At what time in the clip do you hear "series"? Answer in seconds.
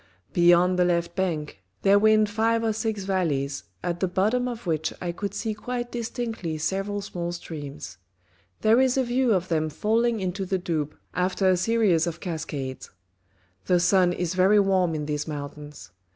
11.57-12.07